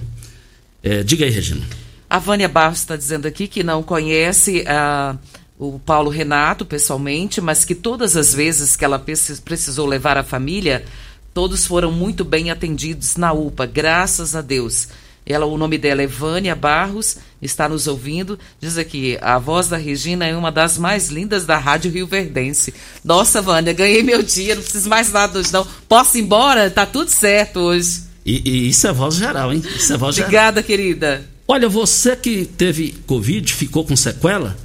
[0.88, 1.67] É, diga aí, Regina.
[2.09, 5.19] A Vânia Barros está dizendo aqui que não conhece uh,
[5.59, 10.85] o Paulo Renato pessoalmente, mas que todas as vezes que ela precisou levar a família,
[11.33, 14.88] todos foram muito bem atendidos na UPA, graças a Deus.
[15.25, 18.39] Ela, o nome dela é Vânia Barros, está nos ouvindo.
[18.61, 22.73] Diz aqui, a voz da Regina é uma das mais lindas da Rádio Rio Verdense.
[23.03, 25.67] Nossa, Vânia, ganhei meu dia, não preciso mais nada hoje não.
[25.89, 26.71] Posso ir embora?
[26.71, 28.06] Tá tudo certo hoje.
[28.28, 29.63] E, e isso é voz geral, hein?
[29.75, 30.67] Isso é voz Obrigada, geral.
[30.67, 31.25] querida.
[31.47, 34.57] Olha, você que teve Covid, ficou com sequela,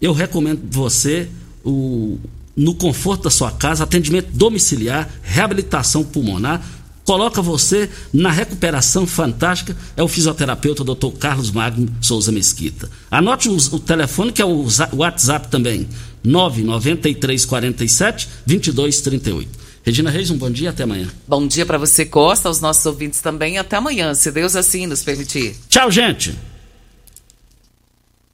[0.00, 1.28] eu recomendo você
[1.64, 2.16] o,
[2.56, 6.62] no conforto da sua casa, atendimento domiciliar, reabilitação pulmonar
[7.04, 11.08] coloca você na recuperação fantástica é o fisioterapeuta Dr.
[11.18, 12.88] Carlos Magno Souza Mesquita.
[13.10, 15.88] Anote o, o telefone que é o, o WhatsApp também,
[16.22, 19.71] 99347 2238.
[19.84, 21.08] Regina Reis, um bom dia até amanhã.
[21.26, 23.58] Bom dia para você, Costa, aos nossos ouvintes também.
[23.58, 25.56] Até amanhã, se Deus assim nos permitir.
[25.68, 26.34] Tchau, gente.